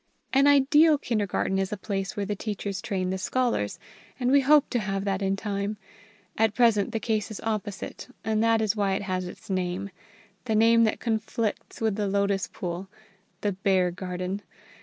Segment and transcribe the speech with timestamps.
[0.33, 3.77] An ideal kindergarten is a place where the teachers train the scholars,
[4.19, 5.77] and we hope to have that in time;
[6.39, 9.91] at present the case is opposite, and that is why it has its name,
[10.45, 12.87] the name that conflicts with the lotus pool
[13.41, 14.41] the Bear garden.